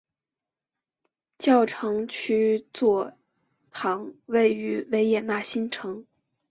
[1.37, 3.13] 教长区座
[3.69, 6.07] 堂位于维也纳新城。